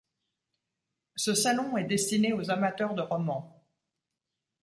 [1.15, 3.63] Ce salon est destiné aux amateurs de romans.